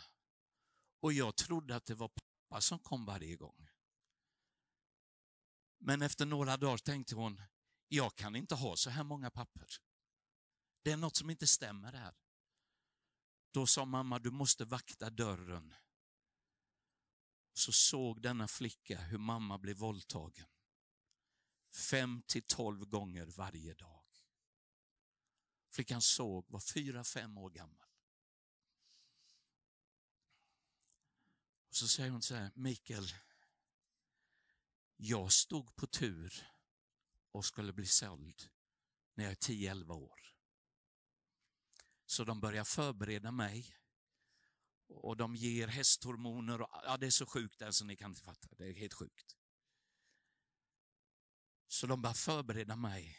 [1.00, 3.68] Och jag trodde att det var pappa som kom varje gång.
[5.78, 7.42] Men efter några dagar tänkte hon,
[7.88, 9.68] jag kan inte ha så här många papper.
[10.84, 12.16] Det är något som inte stämmer här.
[13.52, 15.74] Då sa mamma, du måste vakta dörren.
[17.54, 20.48] Så såg denna flicka hur mamma blev våldtagen.
[21.90, 24.06] Fem till tolv gånger varje dag.
[25.70, 27.88] Flickan såg var fyra, fem år gammal.
[31.70, 33.08] Och så säger hon så här, Mikael,
[34.96, 36.48] jag stod på tur
[37.32, 38.50] och skulle bli såld
[39.14, 40.20] när jag är 10-11 år.
[42.06, 43.76] Så de börjar förbereda mig
[44.92, 46.62] och de ger hästhormoner.
[46.62, 48.48] Och, ja, det är så sjukt där så ni kan inte fatta.
[48.58, 49.38] Det är helt sjukt.
[51.68, 53.18] Så de bara förbereda mig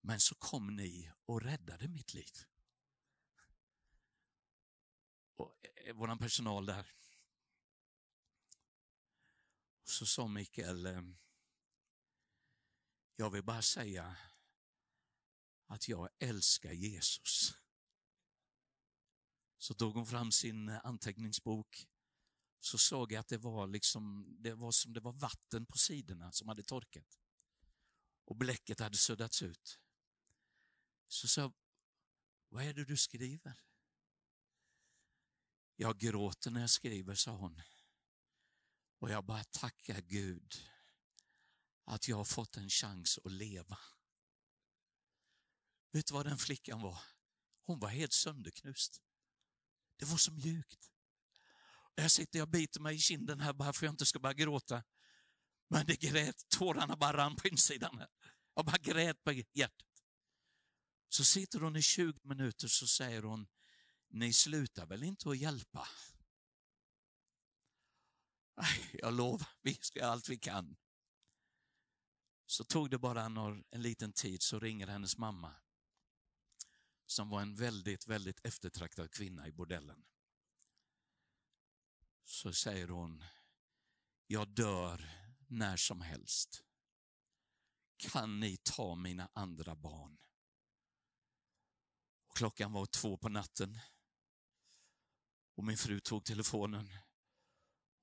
[0.00, 2.32] men så kom ni och räddade mitt liv.
[5.36, 6.92] Och eh, vår personal där.
[9.84, 11.02] Så sa Mikael, eh,
[13.16, 14.16] jag vill bara säga
[15.66, 17.54] att jag älskar Jesus.
[19.60, 21.86] Så tog hon fram sin eh, anteckningsbok.
[22.60, 26.32] Så såg jag att det var, liksom, det var som det var vatten på sidorna
[26.32, 27.18] som hade torkat.
[28.24, 29.78] Och bläcket hade suddats ut.
[31.08, 31.52] Så sa
[32.48, 33.60] vad är det du skriver?
[35.76, 37.62] Jag gråter när jag skriver, sa hon.
[38.98, 40.54] Och jag bara tackar Gud
[41.84, 43.78] att jag har fått en chans att leva.
[45.90, 46.98] Vet du vad den flickan var?
[47.62, 49.02] Hon var helt sönderknust.
[50.00, 50.90] Det var så mjukt.
[51.94, 54.34] Jag sitter och biter mig i kinden här bara för att jag inte ska börja
[54.34, 54.82] gråta.
[55.68, 58.06] Men det grät, tårarna bara rann på insidan.
[58.54, 60.02] Jag bara grät på hjärtat.
[61.08, 63.48] Så sitter hon i 20 minuter så säger hon,
[64.08, 65.88] ni slutar väl inte att hjälpa?
[68.92, 70.76] Jag lovar, vi ska göra allt vi kan.
[72.46, 73.22] Så tog det bara
[73.70, 75.54] en liten tid så ringer hennes mamma
[77.10, 80.04] som var en väldigt, väldigt eftertraktad kvinna i bordellen.
[82.24, 83.24] så säger hon,
[84.26, 85.10] jag dör
[85.46, 86.64] när som helst.
[87.96, 90.18] Kan ni ta mina andra barn?
[92.26, 93.78] Och klockan var två på natten.
[95.54, 96.88] Och min fru tog telefonen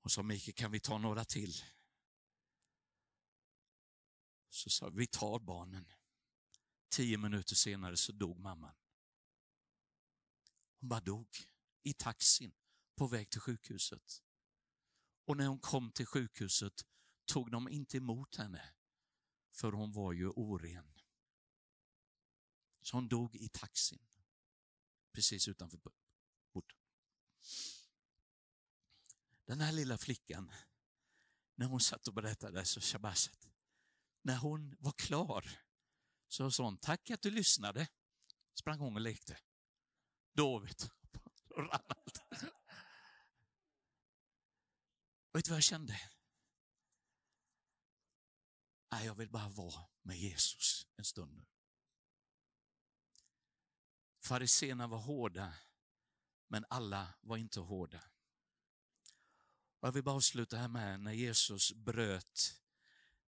[0.00, 1.54] och sa, Mikael kan vi ta några till?
[4.48, 5.92] Så sa vi tar barnen.
[6.88, 8.74] Tio minuter senare så dog mamman.
[10.80, 11.28] Hon bara dog
[11.82, 12.54] i taxin
[12.94, 14.22] på väg till sjukhuset.
[15.24, 16.84] Och när hon kom till sjukhuset
[17.24, 18.74] tog de inte emot henne,
[19.50, 20.94] för hon var ju oren.
[22.82, 24.06] Så hon dog i taxin,
[25.12, 25.78] precis utanför
[26.52, 26.78] porten.
[29.44, 30.52] Den här lilla flickan,
[31.54, 33.48] när hon satt och berättade så Shabashat,
[34.22, 35.58] när hon var klar
[36.28, 37.88] så sa hon, tack att du lyssnade.
[38.54, 39.38] Sprang hon och lekte.
[40.38, 40.88] Då vet du,
[41.54, 42.22] rann allt.
[45.32, 46.00] Vet du vad jag kände?
[48.92, 51.46] Nej, jag vill bara vara med Jesus en stund nu.
[54.24, 55.54] Fariséerna var hårda,
[56.48, 58.02] men alla var inte hårda.
[59.80, 62.60] Jag vill bara avsluta här med när Jesus bröt,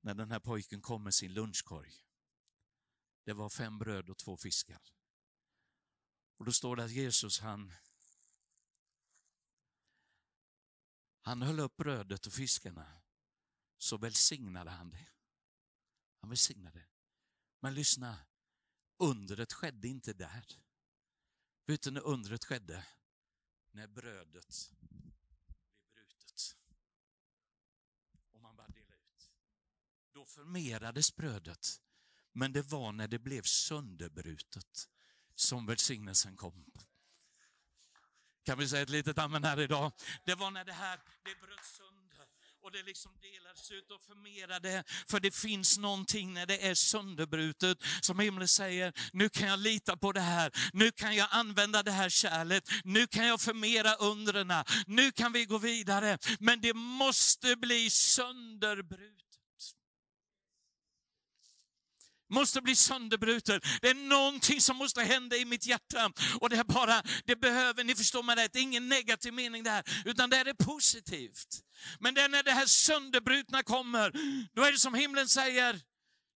[0.01, 1.93] när den här pojken kom med sin lunchkorg.
[3.25, 5.00] Det var fem bröd och två fiskar.
[6.41, 7.73] Och då står det att Jesus han,
[11.21, 13.01] han höll upp brödet och fiskarna,
[13.79, 15.09] så välsignade han det.
[16.21, 16.87] Han välsignade.
[17.61, 18.19] Men lyssna,
[18.97, 20.63] undret skedde inte där.
[21.67, 22.87] Vet du när undret skedde?
[23.71, 24.73] När brödet
[25.93, 26.57] blev brutet.
[28.33, 29.31] Och man bara delade ut.
[30.13, 31.83] Då förmerades brödet.
[32.33, 34.89] Men det var när det blev sönderbrutet
[35.41, 36.65] som välsignelsen kom.
[38.47, 39.93] Kan vi säga ett litet amen här idag?
[40.25, 42.27] Det var när det här, det bröt sönder
[42.63, 44.85] och det liksom delades ut och förmerade.
[45.09, 49.97] För det finns någonting när det är sönderbrutet som himlen säger, nu kan jag lita
[49.97, 54.65] på det här, nu kan jag använda det här kärlet, nu kan jag förmera undrena,
[54.87, 56.19] nu kan vi gå vidare.
[56.41, 59.30] Men det måste bli sönderbrutet
[62.31, 63.63] måste bli sönderbrutet.
[63.83, 66.13] Det är någonting som måste hända i mitt hjärta.
[66.41, 69.63] Och det är bara, det behöver, ni förstår mig rätt, det är ingen negativ mening
[69.63, 71.63] det här, utan det är positivt.
[71.99, 74.13] Men det är när det här sönderbrutna kommer,
[74.53, 75.81] då är det som himlen säger,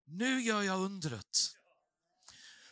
[0.07, 1.55] nu gör jag undret.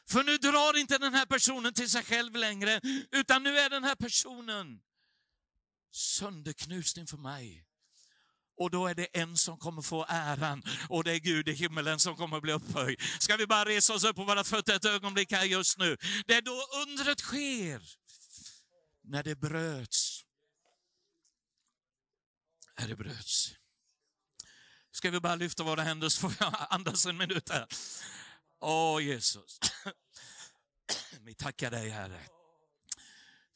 [0.10, 3.84] För nu drar inte den här personen till sig själv längre, utan nu är den
[3.84, 4.82] här personen
[5.92, 7.66] sönderknust inför mig.
[8.62, 12.00] Och då är det en som kommer få äran och det är Gud i himmelen
[12.00, 13.02] som kommer bli upphöjd.
[13.20, 15.98] Ska vi bara resa oss upp på våra fötter ett ögonblick här just nu.
[16.26, 17.82] Det är då undret sker.
[19.04, 20.24] När det bröts.
[22.80, 23.56] När det bröts.
[24.92, 27.68] Ska vi bara lyfta våra händer så får jag andas en minut här.
[28.60, 29.60] Åh Jesus.
[31.22, 32.22] Vi tackar dig Herre.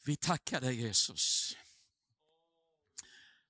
[0.06, 1.56] Vi tackar dig Jesus.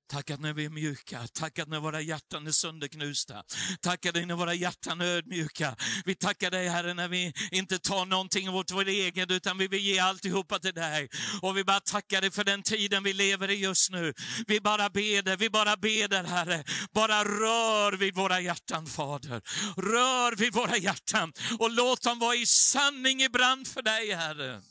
[0.08, 3.43] Tack att när vi är mjuka, tack att när våra hjärtan är sönderknusta,
[3.82, 5.76] tack dig när våra hjärtan är ödmjuka.
[6.06, 9.82] Vi tackar dig Herre när vi inte tar någonting åt vår egen, utan vi vill
[9.82, 11.10] ge alltihopa till dig.
[11.41, 14.14] Och vi bara tackar dig för den tiden vi lever i just nu.
[14.47, 16.64] Vi bara ber vi bara ber Herre.
[16.93, 19.41] Bara rör vid våra hjärtan Fader.
[19.78, 24.62] Rör vid våra hjärtan och låt dem vara i sanning i brand för dig Herre.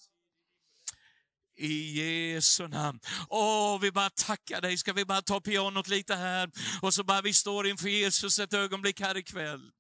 [1.57, 3.01] I Jesu namn.
[3.29, 4.77] Åh, vi bara tackar dig.
[4.77, 6.51] Ska vi bara ta pianot lite här
[6.83, 9.71] och så bara vi står inför Jesus ett ögonblick här ikväll.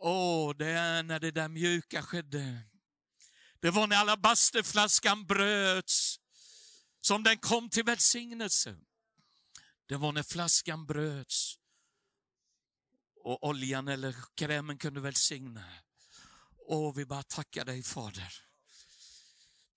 [0.00, 2.60] Åh, det är när det där mjuka skedde.
[3.60, 6.20] Det var när alabasterflaskan bröts
[7.00, 8.76] som den kom till välsignelse.
[9.88, 11.58] Det var när flaskan bröts
[13.24, 15.64] och oljan eller krämen kunde välsigna.
[16.66, 18.47] Åh, vi bara tackar dig Fader.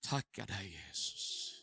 [0.02, 1.54] Tackar dig Jesus.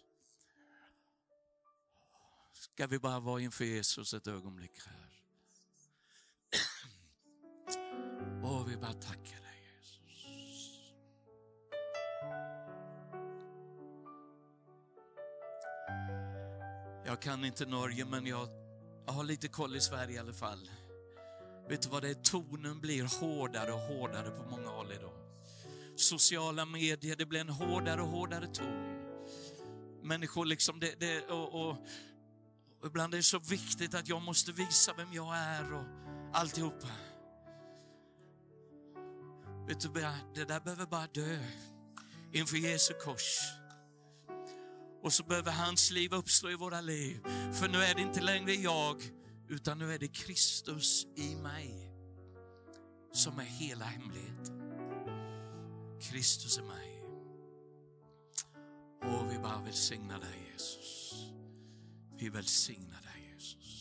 [2.53, 5.09] Ska vi bara vara inför Jesus ett ögonblick här?
[8.43, 10.25] Och vi bara tackar dig Jesus.
[17.05, 18.47] Jag kan inte Norge men jag,
[19.05, 20.69] jag har lite koll i Sverige i alla fall.
[21.69, 22.13] Vet du vad det är?
[22.13, 25.28] Tonen blir hårdare och hårdare på många håll idag
[26.01, 28.95] sociala medier, det blir en hårdare och hårdare ton.
[30.03, 31.77] Människor liksom, det, det och, och,
[32.81, 35.85] och ibland är det så viktigt att jag måste visa vem jag är och
[36.33, 36.87] alltihopa.
[39.67, 39.89] Vet du,
[40.35, 41.39] det där behöver bara dö
[42.33, 43.39] inför Jesu kors.
[45.03, 47.19] Och så behöver hans liv uppstå i våra liv.
[47.53, 49.01] För nu är det inte längre jag,
[49.49, 51.91] utan nu är det Kristus i mig
[53.13, 54.59] som är hela hemligheten.
[56.01, 57.03] Kristus är mig.
[59.01, 61.13] Och vi bara välsignar dig Jesus.
[62.17, 63.78] Vi välsignar dig Jesus.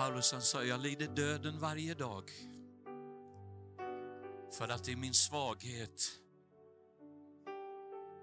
[0.00, 2.30] Paulus han sa, jag lider döden varje dag.
[4.58, 6.02] För att i min svaghet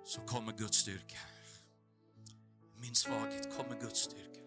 [0.03, 1.17] så kommer Guds styrka.
[2.75, 4.41] I min svaghet kommer Guds styrka.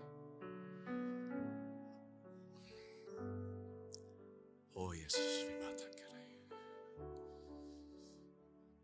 [4.75, 6.37] Åh Jesus, vi bara tackar dig.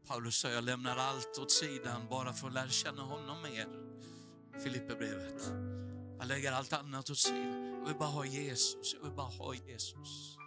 [0.09, 3.69] Paulus sa, jag lämnar allt åt sidan bara för att lära känna honom mer.
[4.63, 5.43] Filipperbrevet.
[6.19, 7.66] Jag lägger allt annat åt sidan.
[7.87, 10.39] Jag vill bara ha Jesus, jag vill bara ha Jesus.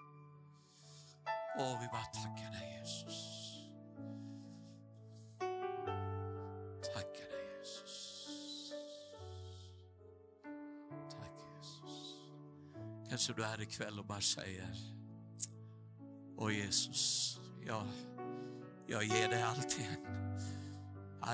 [1.59, 3.15] Åh, vi bara tackar dig Jesus.
[6.93, 8.73] Tackar dig Jesus.
[11.09, 12.15] Tack Jesus.
[13.09, 14.75] Kanske du är här ikväll och bara säger,
[16.37, 17.87] Åh Jesus, jag,
[18.87, 20.05] jag ger dig allt igen.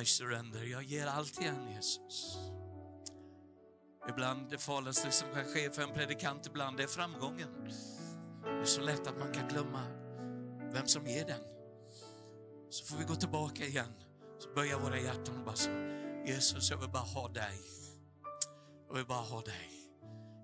[0.01, 2.37] I surrender, jag ger allt igen Jesus.
[4.09, 7.49] Ibland det farligaste som kan ske för en predikant ibland det är framgången.
[8.43, 9.81] Det är så lätt att man kan glömma
[10.73, 11.41] vem som ger den.
[12.69, 13.93] Så får vi gå tillbaka igen,
[14.39, 15.69] så böja våra hjärtan och bara så,
[16.25, 17.59] Jesus jag vill bara ha dig.
[18.87, 19.71] Jag vill bara ha dig.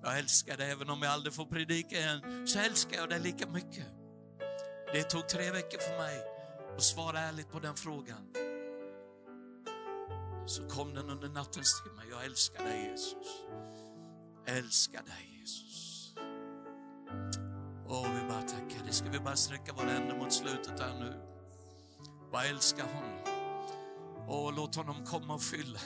[0.04, 3.48] Jag älskar dig, även om jag aldrig får predika igen, så älskar jag dig lika
[3.48, 3.86] mycket.
[4.94, 6.24] Det tog tre veckor för mig
[6.76, 8.34] att svara ärligt på den frågan.
[10.46, 12.02] Så kom den under nattens timme.
[12.12, 13.28] Jag älskar dig Jesus.
[14.46, 16.14] Älskar dig Jesus.
[17.88, 18.94] Åh, vi bara tackar dig.
[18.94, 21.14] Ska vi bara sträcka våra händer mot slutet här nu?
[22.32, 23.20] Bara älska honom.
[24.28, 25.80] Åh, låt honom komma och fylla.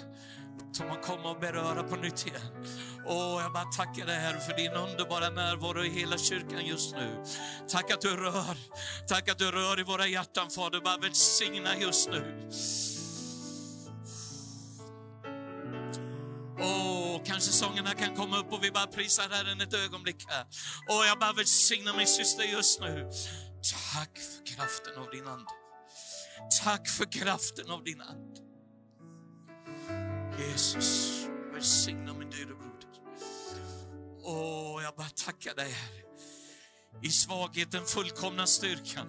[0.59, 2.65] Låt honom komma och beröra på nytt igen.
[3.05, 7.23] Åh, jag bara tackar dig Herre för din underbara närvaro i hela kyrkan just nu.
[7.69, 8.57] Tack att du rör.
[9.07, 10.81] Tack att du rör i våra hjärtan Fader.
[10.81, 12.49] Bara välsigna just nu.
[17.35, 20.45] Kanske sångerna kan komma upp och vi bara prisar Herren ett ögonblick här.
[20.89, 23.11] Och jag bara välsignar min syster just nu.
[23.93, 25.51] Tack för kraften av din ande.
[26.63, 28.41] Tack för kraften av din ande.
[30.39, 31.21] Jesus,
[31.53, 32.89] välsigna min dyra broder.
[34.23, 36.01] Åh, jag bara tackar dig Herre.
[37.03, 39.07] I svagheten fullkomna styrkan.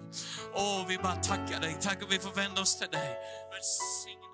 [0.53, 1.77] Åh, vi bara tackar dig.
[1.81, 3.17] Tack att vi får vända oss till dig.
[3.51, 4.26] Välsigna